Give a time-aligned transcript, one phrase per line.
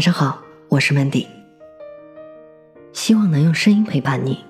[0.00, 1.26] 晚上好，我是 Mandy，
[2.94, 4.42] 希望能用声音陪伴你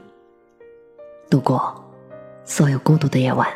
[1.29, 1.93] 度过
[2.45, 3.49] 所有孤独的夜晚。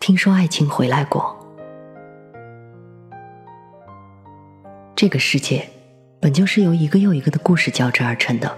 [0.00, 1.36] 听说爱情回来过，
[4.96, 5.68] 这个世界
[6.18, 8.56] 本就是由一个又一个的故事交织而成的，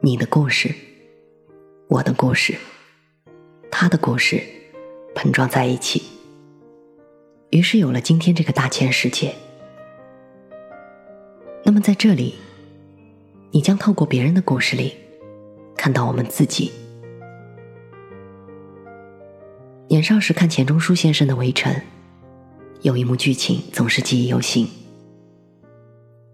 [0.00, 0.74] 你的故事，
[1.88, 2.54] 我的故事，
[3.70, 4.42] 他的故事，
[5.14, 6.13] 碰撞在一起。
[7.54, 9.32] 于是有了今天这个大千世界。
[11.62, 12.34] 那么在这里，
[13.52, 14.96] 你将透过别人的故事里，
[15.76, 16.72] 看到我们自己。
[19.86, 21.72] 年少时看钱钟书先生的《围城》，
[22.82, 24.68] 有一幕剧情总是记忆犹新。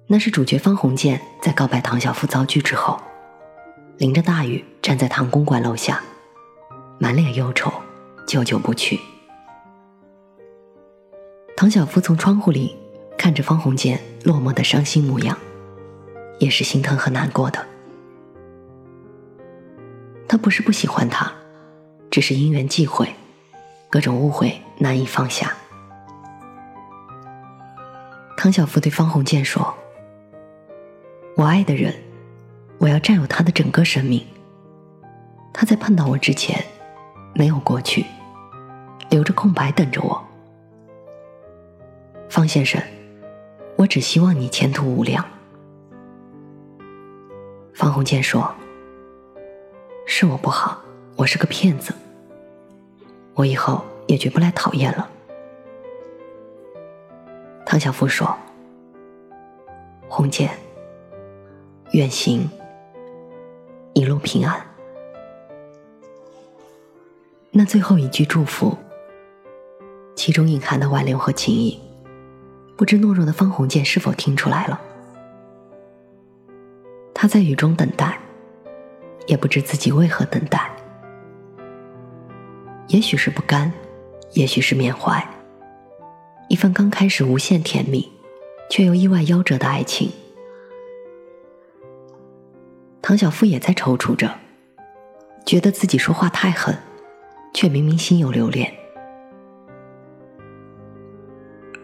[0.07, 2.99] 那是主角方鸿渐在告白唐晓芙遭拒之后，
[3.99, 6.03] 淋着大雨站在唐公馆楼下，
[6.99, 7.71] 满脸忧愁，
[8.27, 8.99] 久久不去。
[11.61, 12.75] 唐晓芙从窗户里
[13.19, 15.37] 看着方鸿渐落寞的伤心模样，
[16.39, 17.63] 也是心疼和难过的。
[20.27, 21.31] 他不是不喜欢他，
[22.11, 23.15] 只是因缘际会，
[23.91, 25.53] 各种误会难以放下。
[28.39, 29.75] 唐晓芙对方鸿渐说
[31.37, 31.95] ：“我爱的人，
[32.79, 34.27] 我要占有他的整个生命。
[35.53, 36.65] 他在碰到我之前，
[37.35, 38.07] 没有过去，
[39.11, 40.25] 留着空白等着我。”
[42.31, 42.81] 方先生，
[43.77, 45.23] 我只希望你前途无量。
[47.75, 48.49] 方鸿渐说
[50.07, 50.81] ：“是我不好，
[51.17, 51.93] 我是个骗子。
[53.35, 55.11] 我以后也绝不来讨厌了。”
[57.67, 58.33] 唐晓芙说
[60.09, 60.51] ：“鸿渐，
[61.91, 62.49] 远行，
[63.93, 64.65] 一路平安。”
[67.51, 68.79] 那最后一句祝福，
[70.15, 71.90] 其中隐含的挽留和情谊。
[72.81, 74.81] 不知懦弱的方鸿渐是否听出来了？
[77.13, 78.19] 他在雨中等待，
[79.27, 80.71] 也不知自己为何等待。
[82.89, 83.71] 也许是不甘，
[84.33, 85.23] 也许是缅怀。
[86.49, 88.11] 一份刚开始无限甜蜜，
[88.71, 90.11] 却又意外夭折的爱情。
[93.03, 94.35] 唐晓芙也在踌躇着，
[95.45, 96.75] 觉得自己说话太狠，
[97.53, 98.73] 却明明心有留恋，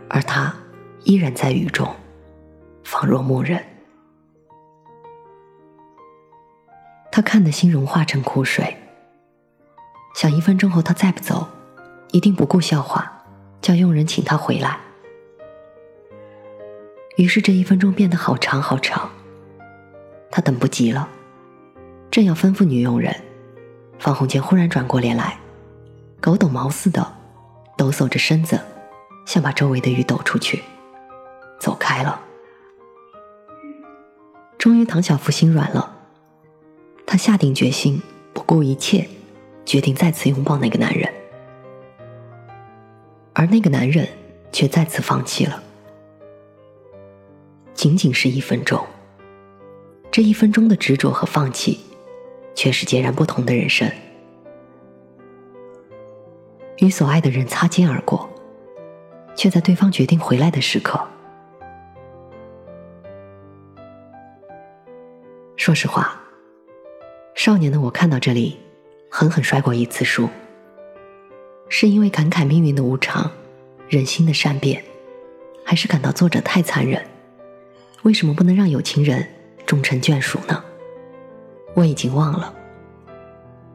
[0.09, 0.57] 而他。
[1.07, 1.89] 依然在雨中，
[2.83, 3.65] 仿若木人。
[7.13, 8.77] 他看得心融化成苦水，
[10.17, 11.47] 想一分钟后他再不走，
[12.11, 13.23] 一定不顾笑话，
[13.63, 14.81] 叫佣人请他回来。
[17.17, 19.09] 于是这一分钟变得好长好长，
[20.29, 21.09] 他等不及了，
[22.11, 23.15] 正要吩咐女佣人，
[24.01, 25.39] 方鸿渐忽然转过脸来，
[26.21, 27.15] 狗抖毛似的
[27.77, 28.61] 抖擞着身子，
[29.25, 30.61] 想把周围的雨抖出去。
[31.59, 32.21] 走开了。
[34.59, 35.97] 终于，唐晓芙心软了，
[37.07, 38.03] 她下定决心，
[38.33, 39.09] 不顾一切，
[39.65, 41.13] 决定再次拥抱那个男人。
[43.33, 44.09] 而那个男人
[44.51, 45.63] 却再次放弃了。
[47.75, 48.85] 仅仅是一分钟，
[50.11, 51.81] 这一分钟的执着和放弃，
[52.55, 53.89] 却是截然不同的人生。
[56.79, 58.29] 与所爱的人擦肩而过，
[59.37, 61.07] 却在对方决定回来的时刻。
[65.67, 66.17] 说实话，
[67.35, 68.57] 少年的我看到这里，
[69.11, 70.29] 狠狠摔过一次书。
[71.69, 73.29] 是因为感慨命运的无常，
[73.89, 74.85] 人心的善变，
[75.65, 77.05] 还是感到作者太残忍？
[78.03, 79.27] 为什么不能让有情人
[79.67, 80.63] 终成眷属呢？
[81.75, 82.55] 我已经忘了，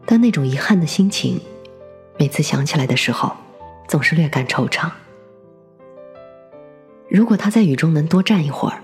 [0.05, 1.41] 但那种遗憾的心情，
[2.17, 3.35] 每次想起来的时候，
[3.89, 4.89] 总是略感惆怅。
[7.09, 8.81] 如果他在雨中能多站一会儿，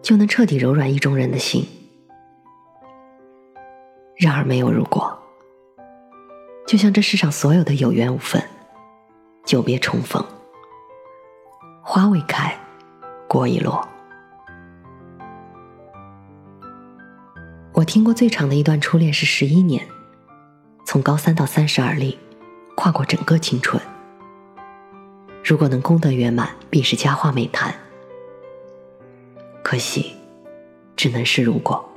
[0.00, 1.66] 就能彻底柔软意中人的心。
[4.18, 5.16] 然而没有如果，
[6.66, 8.42] 就像这世上所有的有缘无分，
[9.44, 10.24] 久别重逢，
[11.84, 12.52] 花未开，
[13.28, 13.88] 果已落。
[17.72, 19.86] 我听过最长的一段初恋是十一年，
[20.84, 22.18] 从高三到三十而立，
[22.74, 23.80] 跨过整个青春。
[25.44, 27.72] 如果能功德圆满，必是佳话美谈。
[29.62, 30.16] 可惜，
[30.96, 31.87] 只能是如果。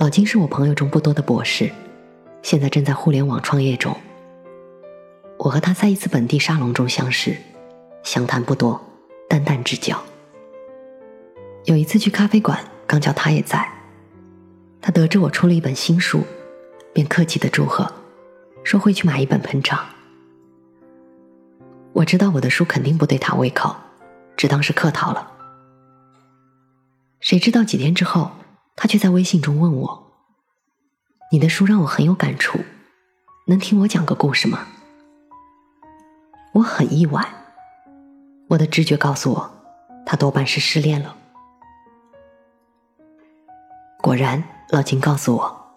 [0.00, 1.70] 老金是我朋友中不多的博士，
[2.40, 3.94] 现在正在互联网创业中。
[5.36, 7.36] 我和他在一次本地沙龙中相识，
[8.02, 8.80] 详谈不多，
[9.28, 10.02] 淡淡之交。
[11.66, 13.70] 有一次去咖啡馆，刚巧他也在，
[14.80, 16.24] 他得知我出了一本新书，
[16.94, 17.92] 便客气的祝贺，
[18.64, 19.84] 说会去买一本捧场。
[21.92, 23.76] 我知道我的书肯定不对他胃口，
[24.34, 25.30] 只当是客套了。
[27.20, 28.30] 谁知道几天之后，
[28.82, 30.10] 他却在微信中问我
[31.30, 32.58] ：“你的书让我很有感触，
[33.46, 34.66] 能听我讲个故事吗？”
[36.54, 37.22] 我很意外，
[38.48, 39.50] 我的直觉告诉我，
[40.06, 41.14] 他多半是失恋了。
[44.00, 45.76] 果然，老金告诉我，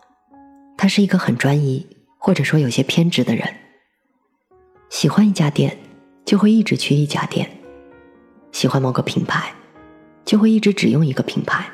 [0.78, 1.86] 他是一个很专一，
[2.18, 3.54] 或者说有些偏执的人。
[4.90, 5.78] 喜欢一家店，
[6.24, 7.46] 就会一直去一家店；
[8.54, 9.54] 喜欢某个品牌，
[10.24, 11.70] 就会一直只用一个品牌。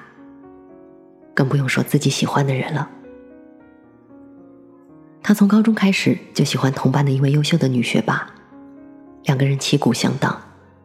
[1.40, 2.90] 更不用说自己喜欢的人了。
[5.24, 8.30] 他从高中开始就喜欢同班的一位优秀的女学霸，
[9.24, 10.38] 两个人旗鼓相当，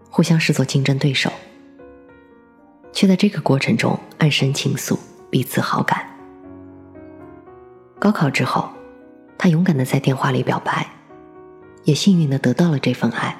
[0.08, 1.28] 互相视作竞争对手，
[2.92, 4.96] 却在这个过程中暗生情愫。
[5.28, 6.06] 彼此好感。
[7.98, 8.70] 高考之后，
[9.36, 10.88] 他勇敢的在电话里表白，
[11.82, 13.36] 也幸运的得到了这份爱。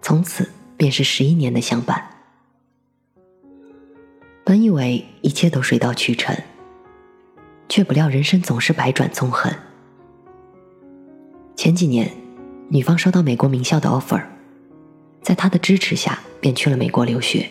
[0.00, 2.15] 从此便是十一年的相伴。
[4.46, 6.32] 本以为一切都水到渠成，
[7.68, 9.52] 却不料人生总是百转纵横。
[11.56, 12.08] 前几年，
[12.68, 14.22] 女方收到美国名校的 offer，
[15.20, 17.50] 在他的支持下，便去了美国留学。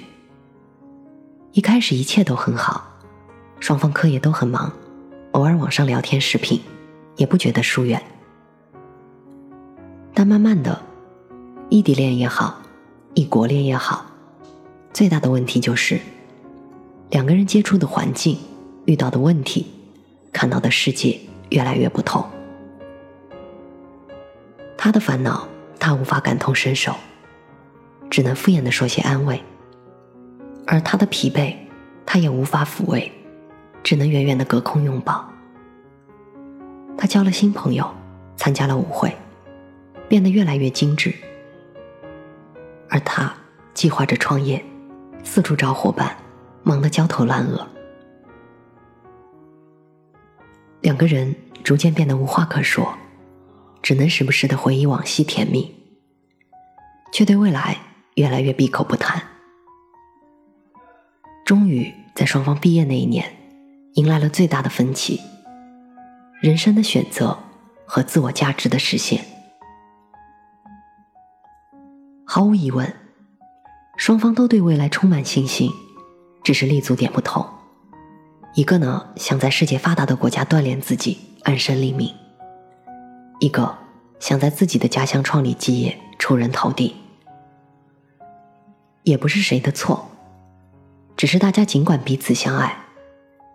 [1.51, 2.89] 一开始一切都很好，
[3.59, 4.71] 双方课业都很忙，
[5.31, 6.61] 偶尔网上聊天视频，
[7.17, 8.01] 也不觉得疏远。
[10.13, 10.81] 但慢慢的，
[11.67, 12.61] 异地恋也好，
[13.15, 14.05] 异国恋也好，
[14.93, 15.99] 最大的问题就是
[17.09, 18.37] 两个人接触的环境、
[18.85, 19.67] 遇到的问题、
[20.33, 21.19] 看到的世界
[21.49, 22.25] 越来越不同。
[24.77, 25.47] 他的烦恼，
[25.79, 26.93] 他无法感同身受，
[28.09, 29.41] 只能敷衍的说些安慰。
[30.67, 31.55] 而他的疲惫，
[32.05, 33.11] 他也无法抚慰，
[33.83, 35.27] 只能远远的隔空拥抱。
[36.97, 37.87] 他交了新朋友，
[38.35, 39.15] 参加了舞会，
[40.09, 41.13] 变得越来越精致。
[42.89, 43.33] 而他
[43.73, 44.63] 计划着创业，
[45.23, 46.15] 四处找伙伴，
[46.65, 47.65] 忙得焦头烂额。
[50.81, 51.33] 两个人
[51.63, 52.93] 逐渐变得无话可说，
[53.81, 55.73] 只能时不时的回忆往昔甜蜜，
[57.13, 57.77] 却对未来
[58.15, 59.21] 越来越闭口不谈。
[61.45, 63.31] 终于在双方毕业那一年，
[63.93, 65.21] 迎来了最大的分歧：
[66.41, 67.37] 人生的选择
[67.85, 69.23] 和自我价值的实现。
[72.25, 72.91] 毫无疑问，
[73.97, 75.71] 双方都对未来充满信心，
[76.45, 77.43] 只是立足点不同。
[78.53, 82.13] 一个呢，想在世界发达的国家锻炼自己，安身立命；
[83.39, 83.75] 一个
[84.19, 86.95] 想在自己的家乡创立基业，出人头地。
[89.01, 90.11] 也不是谁的错。
[91.17, 92.85] 只是大家尽管彼此相爱，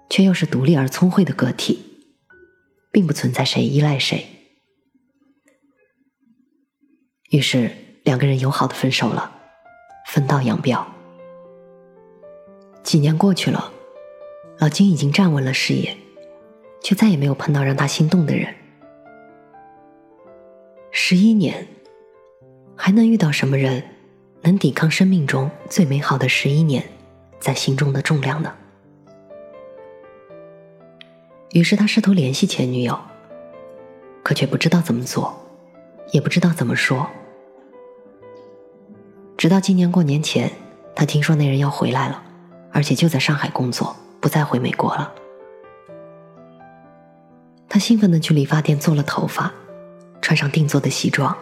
[0.09, 2.05] 却又是独立而聪慧的个体，
[2.91, 4.27] 并不存在谁依赖谁。
[7.31, 7.71] 于是
[8.03, 9.31] 两个人友好的分手了，
[10.09, 10.85] 分道扬镳。
[12.91, 13.71] 几年过去了，
[14.59, 15.97] 老金已经站稳了事业，
[16.83, 18.53] 却再也没有碰到让他心动的人。
[20.91, 21.69] 十一年，
[22.75, 23.81] 还能遇到什么人
[24.43, 26.83] 能抵抗生命中最美好的十一年？
[27.39, 28.53] 在心中的重量呢？
[31.53, 32.99] 于是他试图联系前女友，
[34.25, 35.33] 可却不知道怎么做，
[36.11, 37.07] 也不知道怎么说。
[39.37, 40.51] 直到今年过年前，
[40.93, 42.25] 他听说那人要回来了，
[42.72, 45.12] 而且就在上海工作，不再回美国了。
[47.69, 49.53] 他兴奋的去理发店做了头发，
[50.20, 51.36] 穿上定做的西装，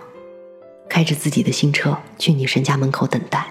[0.89, 3.47] 开着自己的新车去女神家门口等待。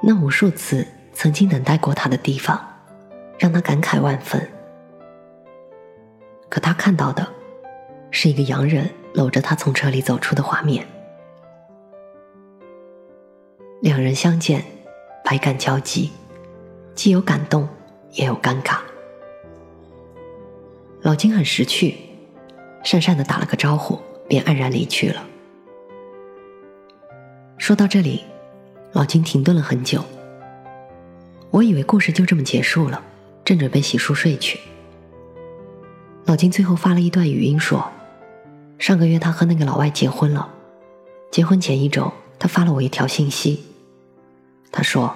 [0.00, 2.60] 那无数次曾经等待过他的地方，
[3.38, 4.50] 让他感慨万分。
[6.48, 7.26] 可他看到的，
[8.10, 10.86] 是一个洋人搂着他从车里走出的画面。
[13.80, 14.64] 两人相见，
[15.32, 16.10] 百感交集，
[16.94, 17.66] 既有感动，
[18.10, 18.80] 也有尴尬。
[21.00, 21.96] 老金很识趣，
[22.84, 23.98] 讪讪的打了个招呼，
[24.28, 25.26] 便黯然离去了。
[27.56, 28.20] 说到这里。
[28.92, 30.04] 老金停顿了很久，
[31.50, 33.02] 我以为故事就这么结束了，
[33.42, 34.60] 正准备洗漱睡去。
[36.26, 37.90] 老金最后发了一段语音说
[38.78, 40.52] ：“上个月他和那个老外结婚了，
[41.30, 43.64] 结婚前一周，他发了我一条信息。
[44.74, 45.14] 他说，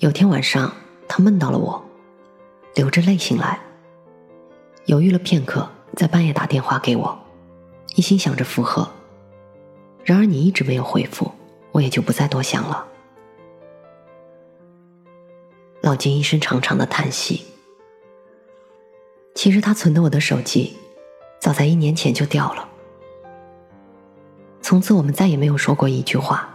[0.00, 0.72] 有天晚上
[1.08, 1.82] 他梦到了我，
[2.74, 3.60] 流着泪醒来，
[4.86, 7.18] 犹豫了片刻，在半夜打电话给我，
[7.94, 8.88] 一心想着复合，
[10.04, 11.30] 然而你一直没有回复。”
[11.74, 12.86] 我也就不再多想了。
[15.80, 17.46] 老金一声长长的叹息。
[19.34, 20.76] 其实他存的我的手机，
[21.40, 22.68] 早在一年前就掉了。
[24.62, 26.48] 从此我们再也没有说过一句话。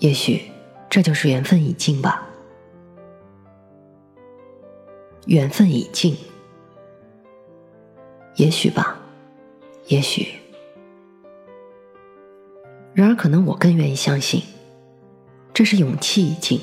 [0.00, 0.50] 也许
[0.92, 2.28] 这就是缘分已尽吧。
[5.24, 6.14] 缘分已尽，
[8.36, 8.98] 也许吧，
[9.86, 10.34] 也许。
[12.92, 14.42] 然而，可能我更愿意相信，
[15.54, 16.60] 这是勇气已尽。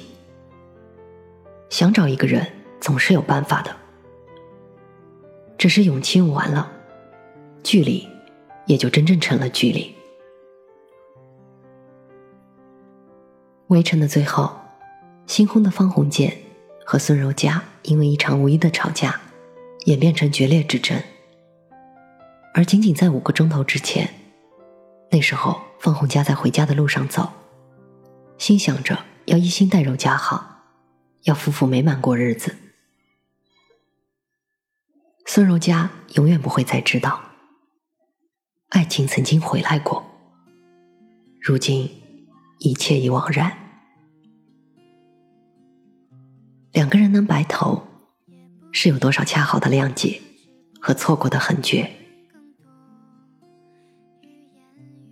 [1.72, 2.46] 想找一个人，
[2.80, 3.76] 总是有办法的，
[5.58, 6.72] 只是勇气用完了，
[7.64, 8.08] 距离
[8.68, 9.96] 也就真正成了距离。
[13.70, 14.52] 围城的最后，
[15.28, 16.36] 星空的方鸿渐
[16.84, 19.22] 和孙柔嘉因为一场无意的吵架，
[19.86, 21.00] 演变成决裂之争。
[22.56, 24.10] 而仅仅在五个钟头之前，
[25.12, 27.32] 那时候方鸿家在回家的路上走，
[28.40, 30.64] 心想着要一心待柔嘉好，
[31.26, 32.56] 要夫妇美满过日子。
[35.28, 37.22] 孙柔嘉永远不会再知道，
[38.70, 40.04] 爱情曾经回来过，
[41.40, 41.99] 如今。
[42.60, 43.58] 一切已惘然，
[46.74, 47.88] 两个人能白头，
[48.74, 50.22] 是有多少恰好的谅解
[50.82, 51.90] 和错过的狠绝？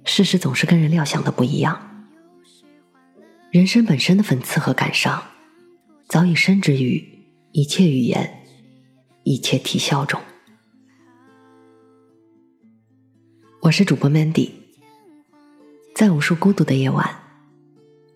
[0.04, 2.10] 事实总是跟人料想的不一样，
[3.50, 5.24] 人生本身的讽刺和感伤，
[6.10, 7.02] 早已深植于
[7.54, 8.44] 一切语言、
[9.24, 10.20] 一切啼笑中。
[13.62, 14.52] 我是主播 Mandy，
[15.96, 17.24] 在无数孤独的夜晚。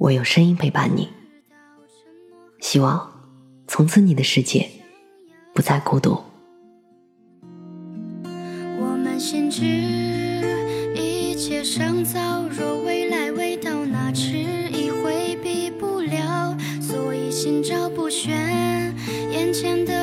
[0.01, 1.07] 我用声音陪伴你，
[2.59, 3.07] 希望
[3.67, 4.67] 从此你的世界
[5.53, 6.19] 不再孤独。
[8.79, 9.63] 我们心知
[10.95, 18.95] 一切尚早，若未来未到，那迟疑回避不了，所以心照不宣，
[19.31, 20.00] 眼前的